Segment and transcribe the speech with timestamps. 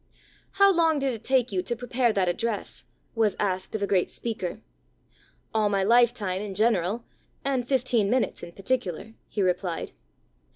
[0.53, 4.09] "How long did it take you to prepare that address?" was asked of a great
[4.09, 4.59] speaker.
[5.53, 7.05] "All my lifetime in general,
[7.45, 9.91] and fifteen min utes in particular," he replied.